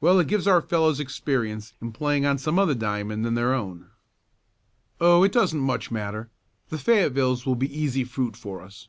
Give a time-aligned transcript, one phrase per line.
[0.00, 3.88] "Well it gives our fellows experience in playing on some other diamond than their own."
[5.00, 6.30] "Oh, it doesn't much matter.
[6.68, 8.86] The Fayettevilles will be easy fruit for us."